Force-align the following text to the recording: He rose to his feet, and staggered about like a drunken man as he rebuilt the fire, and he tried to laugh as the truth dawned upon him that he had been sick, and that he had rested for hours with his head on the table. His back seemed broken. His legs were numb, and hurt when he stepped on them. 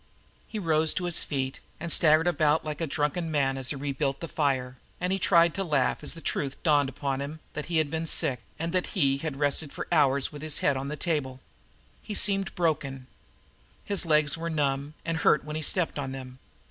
He 0.47 0.57
rose 0.57 0.95
to 0.95 1.03
his 1.03 1.21
feet, 1.21 1.59
and 1.79 1.91
staggered 1.91 2.25
about 2.25 2.65
like 2.65 2.81
a 2.81 2.87
drunken 2.87 3.29
man 3.29 3.55
as 3.55 3.69
he 3.69 3.75
rebuilt 3.75 4.19
the 4.19 4.27
fire, 4.27 4.77
and 4.99 5.13
he 5.13 5.19
tried 5.19 5.53
to 5.53 5.63
laugh 5.63 5.99
as 6.01 6.15
the 6.15 6.21
truth 6.25 6.55
dawned 6.63 6.89
upon 6.89 7.21
him 7.21 7.39
that 7.53 7.67
he 7.67 7.77
had 7.77 7.91
been 7.91 8.07
sick, 8.07 8.39
and 8.57 8.73
that 8.73 8.95
he 8.97 9.19
had 9.19 9.37
rested 9.37 9.71
for 9.71 9.87
hours 9.91 10.31
with 10.31 10.41
his 10.41 10.57
head 10.57 10.75
on 10.75 10.87
the 10.87 10.95
table. 10.95 11.39
His 12.01 12.17
back 12.17 12.21
seemed 12.25 12.55
broken. 12.55 13.05
His 13.85 14.03
legs 14.03 14.35
were 14.35 14.49
numb, 14.49 14.95
and 15.05 15.17
hurt 15.19 15.43
when 15.43 15.55
he 15.55 15.61
stepped 15.61 15.99
on 15.99 16.13
them. 16.13 16.39